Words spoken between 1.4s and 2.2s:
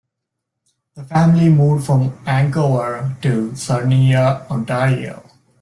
moved from